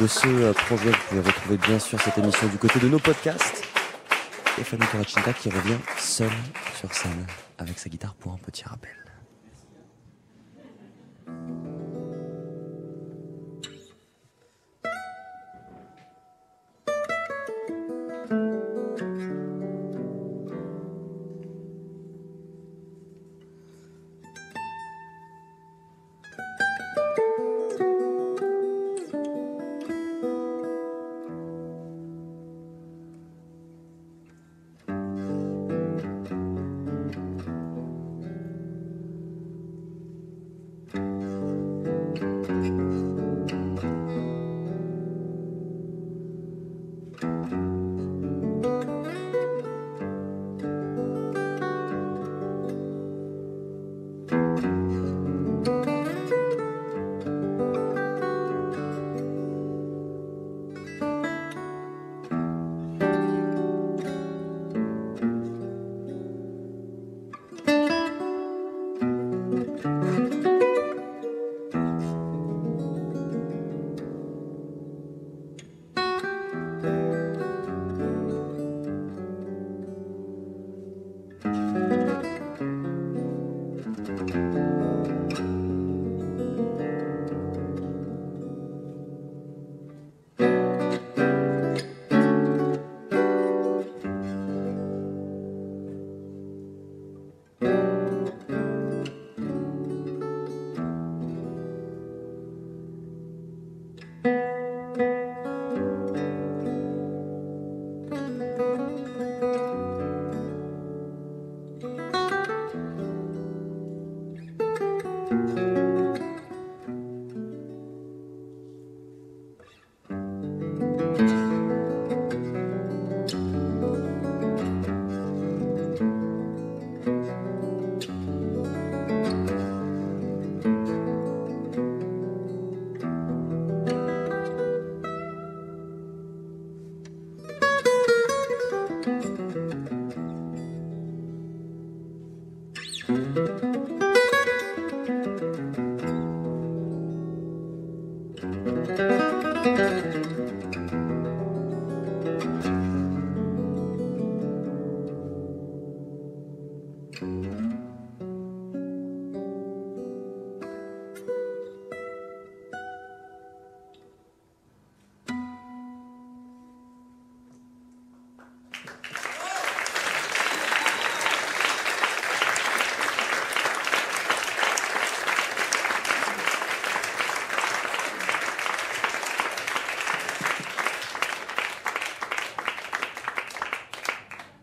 de 0.00 0.06
ce 0.06 0.26
euh, 0.26 0.52
projet, 0.52 0.90
vous 0.90 0.96
pouvez 1.08 1.20
retrouver 1.20 1.56
bien 1.58 1.78
sûr 1.78 2.00
cette 2.00 2.16
émission 2.18 2.46
du 2.48 2.58
côté 2.58 2.78
de 2.78 2.88
nos 2.88 2.98
podcasts. 2.98 3.64
Et 4.58 4.64
Fanny 4.64 4.86
Terrachinta 4.86 5.32
qui 5.32 5.50
revient 5.50 5.78
seule 5.98 6.30
sur 6.78 6.92
scène 6.92 7.26
avec 7.58 7.78
sa 7.78 7.88
guitare 7.88 8.14
pour 8.14 8.32
un 8.32 8.38
petit 8.38 8.64
rappel. 8.64 9.09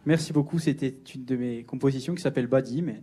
Merci 0.08 0.32
beaucoup. 0.32 0.58
C'était 0.58 0.96
une 1.16 1.26
de 1.26 1.36
mes 1.36 1.64
compositions 1.66 2.16
qui 2.16 2.22
s'appelle 2.22 2.48
Badim. 2.48 2.94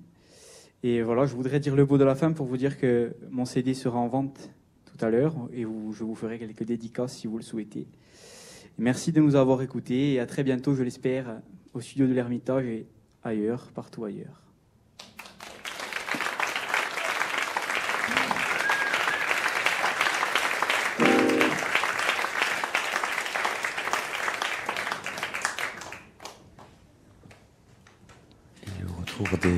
Et 0.83 1.03
voilà, 1.03 1.27
je 1.27 1.35
voudrais 1.35 1.61
dire 1.61 1.77
le 1.77 1.85
mot 1.85 1.99
de 1.99 2.05
la 2.05 2.15
fin 2.15 2.33
pour 2.33 2.47
vous 2.47 2.57
dire 2.57 2.79
que 2.79 3.15
mon 3.31 3.45
CD 3.45 3.75
sera 3.75 3.99
en 3.99 4.09
vente 4.09 4.49
tout 4.87 5.05
à 5.05 5.11
l'heure 5.11 5.37
et 5.53 5.65
je 5.65 6.03
vous 6.03 6.15
ferai 6.15 6.39
quelques 6.39 6.65
dédicaces 6.65 7.13
si 7.13 7.27
vous 7.27 7.37
le 7.37 7.43
souhaitez. 7.43 7.89
Merci 8.79 9.13
de 9.13 9.21
nous 9.21 9.37
avoir 9.37 9.61
écoutés 9.61 10.15
et 10.15 10.19
à 10.19 10.25
très 10.25 10.45
bientôt, 10.45 10.75
je 10.75 10.83
l'espère, 10.83 11.43
au 11.75 11.83
studio 11.83 12.07
de 12.07 12.15
l'Ermitage 12.15 12.65
et 12.65 12.87
ailleurs, 13.23 13.71
partout 13.75 14.07
ailleurs. 14.07 14.44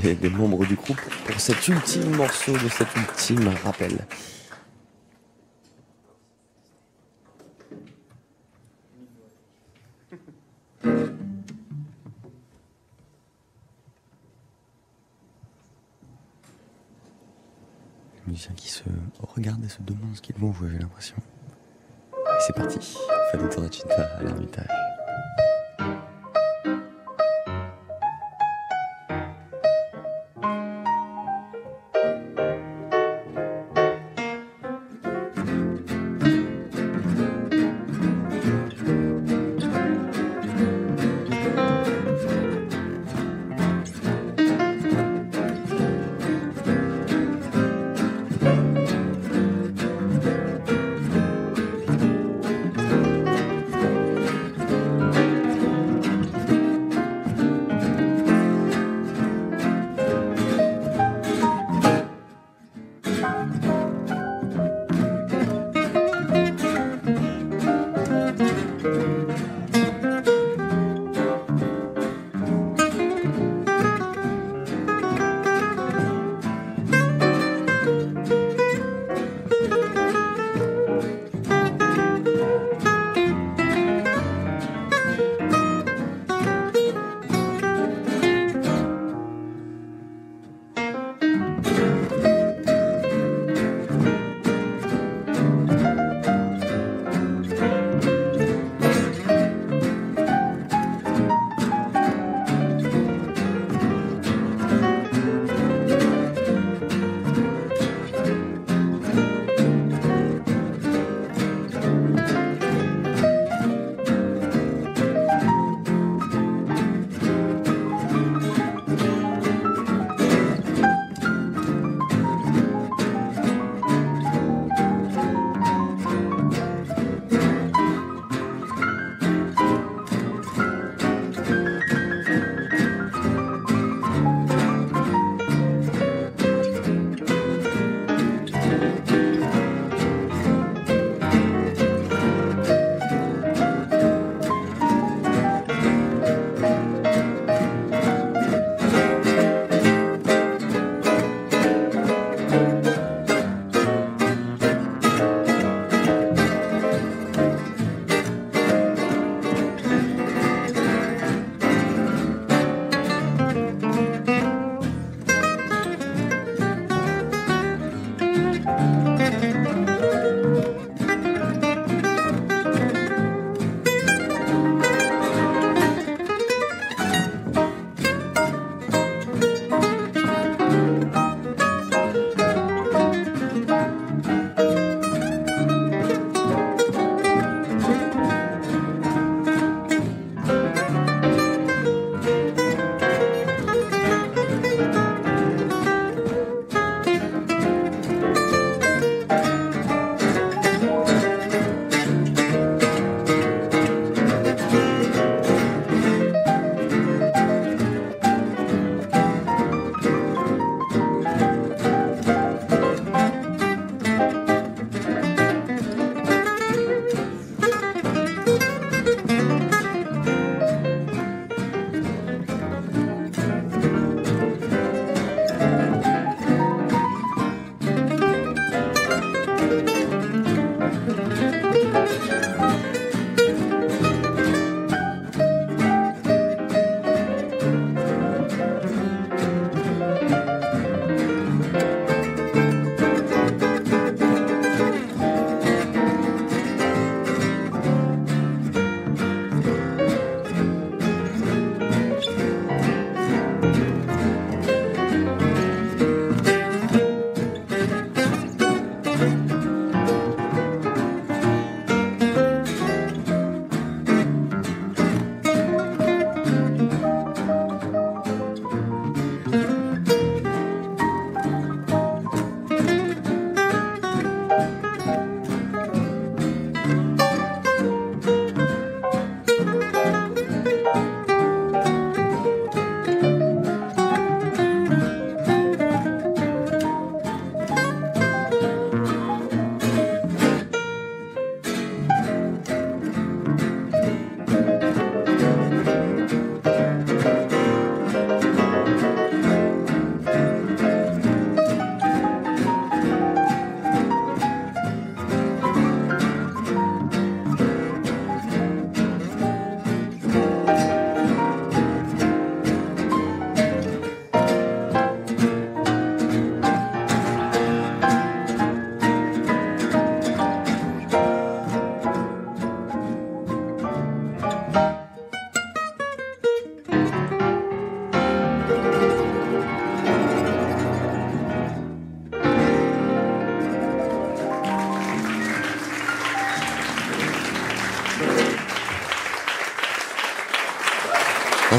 Des, 0.06 0.14
des 0.14 0.30
membres 0.30 0.64
du 0.64 0.76
groupe 0.76 1.00
pour 1.26 1.40
cet 1.40 1.66
ultime 1.66 2.14
morceau 2.16 2.52
de 2.52 2.68
cet 2.68 2.88
ultime 2.96 3.50
rappel. 3.64 3.98
Musiciens 18.26 18.54
qui 18.56 18.68
se 18.68 18.82
regardent 19.18 19.64
et 19.64 19.68
se 19.68 19.82
demandent 19.82 20.14
ce 20.14 20.20
qu'ils 20.20 20.36
vont 20.36 20.52
jouer, 20.52 20.68
j'ai 20.72 20.78
l'impression. 20.78 21.16
C'est 22.40 22.54
parti. 22.54 22.78
Fado 23.32 23.48
Torracita 23.48 24.02
à 24.18 24.22
l'Ermitage. 24.22 24.85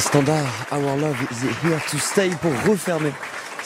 Standard, 0.08 0.48
Our 0.72 0.96
Love 0.98 1.22
is 1.32 1.44
here 1.62 1.82
to 1.92 1.98
stay 1.98 2.30
pour 2.42 2.52
refermer 2.66 3.12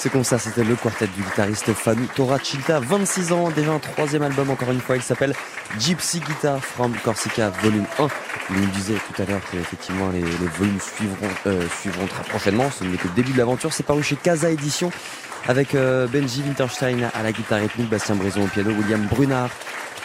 comme 0.09 0.23
ça, 0.23 0.39
c'était 0.39 0.63
le 0.63 0.75
quartet 0.75 1.05
du 1.07 1.21
guitariste 1.21 1.73
Fanu 1.73 2.07
Torachilta, 2.07 2.79
26 2.79 3.31
ans, 3.33 3.51
déjà 3.51 3.71
un 3.71 3.79
troisième 3.79 4.23
album 4.23 4.49
encore 4.49 4.71
une 4.71 4.81
fois, 4.81 4.95
il 4.95 5.01
s'appelle 5.03 5.33
Gypsy 5.77 6.19
Guitar 6.19 6.59
from 6.59 6.93
Corsica 7.03 7.51
Volume 7.61 7.85
1. 7.99 8.07
Il 8.49 8.61
nous 8.61 8.65
disait 8.67 8.95
tout 8.95 9.21
à 9.21 9.25
l'heure 9.25 9.41
que 9.51 9.57
effectivement 9.57 10.09
les, 10.09 10.21
volumes 10.21 10.79
suivront, 10.79 11.27
euh, 11.45 11.61
suivront 11.79 12.07
très 12.07 12.23
prochainement, 12.23 12.71
ce 12.71 12.83
n'est 12.83 12.97
que 12.97 13.07
le 13.07 13.13
début 13.13 13.31
de 13.33 13.37
l'aventure, 13.37 13.71
c'est 13.71 13.85
paru 13.85 14.01
chez 14.01 14.15
Casa 14.15 14.49
Edition 14.49 14.91
avec 15.47 15.75
euh, 15.75 16.07
Benji 16.07 16.41
Winterstein 16.41 17.11
à 17.13 17.21
la 17.21 17.31
guitare 17.31 17.59
rythmique, 17.59 17.89
Bastien 17.89 18.15
Brison 18.15 18.43
au 18.43 18.47
piano, 18.47 18.71
William 18.71 19.05
Brunard 19.05 19.51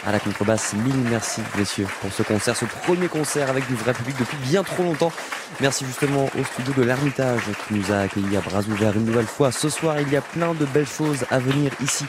à 0.05 0.11
la 0.11 0.19
contrebasse. 0.19 0.73
Mille 0.73 0.95
merci, 1.09 1.41
messieurs, 1.57 1.87
pour 2.01 2.11
ce 2.13 2.23
concert, 2.23 2.55
ce 2.55 2.65
premier 2.65 3.07
concert 3.07 3.49
avec 3.49 3.67
du 3.67 3.75
vrai 3.75 3.93
public 3.93 4.15
depuis 4.19 4.37
bien 4.37 4.63
trop 4.63 4.83
longtemps. 4.83 5.11
Merci 5.59 5.85
justement 5.85 6.25
au 6.25 6.43
studio 6.43 6.73
de 6.77 6.83
l'Ermitage 6.83 7.41
qui 7.67 7.73
nous 7.73 7.91
a 7.91 7.99
accueillis 7.99 8.37
à 8.37 8.41
bras 8.41 8.61
ouverts 8.61 8.95
une 8.95 9.05
nouvelle 9.05 9.25
fois. 9.25 9.51
Ce 9.51 9.69
soir, 9.69 9.99
il 9.99 10.09
y 10.09 10.15
a 10.15 10.21
plein 10.21 10.53
de 10.53 10.65
belles 10.65 10.87
choses 10.87 11.25
à 11.31 11.39
venir 11.39 11.71
ici 11.81 12.05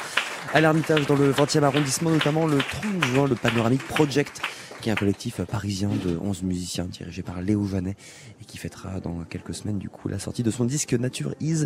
à 0.53 0.61
l'Ermitage 0.61 1.07
dans 1.07 1.17
le 1.17 1.33
20e 1.33 1.63
arrondissement, 1.63 2.11
notamment 2.11 2.47
le 2.47 2.59
30 2.59 3.05
juin, 3.07 3.27
le 3.27 3.35
Panoramic 3.35 3.83
Project 3.87 4.43
qui 4.81 4.91
est 4.91 4.93
un 4.93 4.97
collectif 4.97 5.41
parisien 5.43 5.89
de 5.89 6.17
11 6.19 6.43
musiciens 6.43 6.85
dirigé 6.85 7.23
par 7.23 7.41
Léo 7.43 7.67
Janet 7.67 7.97
et 8.41 8.45
qui 8.45 8.59
fêtera 8.59 9.01
dans 9.01 9.25
quelques 9.25 9.55
semaines 9.55 9.79
du 9.79 9.89
coup 9.89 10.09
la 10.09 10.19
sortie 10.19 10.43
de 10.43 10.51
son 10.51 10.65
disque 10.65 10.93
Nature 10.95 11.35
is 11.41 11.65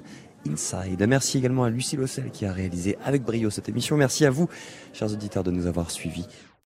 Inside. 0.48 1.04
Merci 1.06 1.38
également 1.38 1.64
à 1.64 1.70
Lucie 1.70 1.96
Lossel 1.96 2.30
qui 2.30 2.46
a 2.46 2.52
réalisé 2.52 2.96
avec 3.04 3.22
brio 3.22 3.50
cette 3.50 3.68
émission. 3.68 3.96
Merci 3.96 4.24
à 4.24 4.30
vous, 4.30 4.48
chers 4.92 5.12
auditeurs, 5.12 5.44
de 5.44 5.50
nous 5.50 5.66
avoir 5.66 5.90
suivis. 5.90 6.26